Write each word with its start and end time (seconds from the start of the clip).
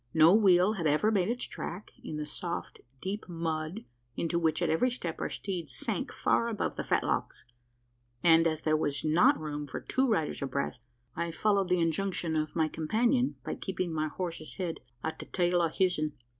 No 0.15 0.33
wheel 0.33 0.73
had 0.73 0.87
ever 0.87 1.11
made 1.11 1.29
its 1.29 1.45
track 1.45 1.91
in 2.03 2.17
the 2.17 2.25
soft 2.25 2.79
deep 3.01 3.29
mud 3.29 3.85
into 4.15 4.39
which, 4.39 4.63
at 4.63 4.69
every 4.71 4.89
step, 4.89 5.21
our 5.21 5.29
steeds 5.29 5.75
sank 5.75 6.11
far 6.11 6.47
above 6.47 6.75
the 6.75 6.83
fetlocks 6.83 7.45
and, 8.23 8.47
as 8.47 8.63
there 8.63 8.75
was 8.75 9.05
not 9.05 9.39
room 9.39 9.67
for 9.67 9.79
two 9.79 10.09
riders 10.09 10.41
abreast, 10.41 10.83
I 11.15 11.29
followed 11.29 11.69
the 11.69 11.79
injunction 11.79 12.35
of 12.35 12.55
my 12.55 12.67
companion 12.67 13.35
by 13.43 13.53
keeping 13.53 13.93
my 13.93 14.07
horse's 14.07 14.55
head 14.55 14.79
"at 15.03 15.19
the 15.19 15.25
tail 15.27 15.61
o' 15.61 15.67
his'n." 15.69 16.13